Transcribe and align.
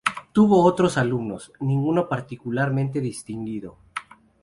Tuvo 0.31 0.63
otros 0.63 0.97
alumnos, 0.97 1.53
ninguno 1.59 2.09
particularmente 2.09 3.01
distinguido. 3.01 3.77